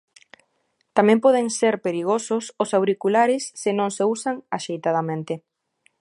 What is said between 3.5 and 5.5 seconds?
se non se usan axeitadamente.